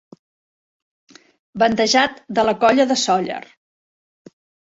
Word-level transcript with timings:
Bandejat 1.63 2.17
de 2.39 2.45
la 2.49 2.55
Colla 2.63 2.87
de 2.93 2.99
Sóller. 3.05 3.41